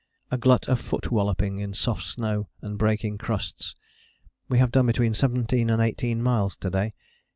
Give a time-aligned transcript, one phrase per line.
[0.35, 3.75] _A glut of foot walloping in soft snow and breaking crusts.
[4.49, 6.95] We have done between 17 and 18 miles to day.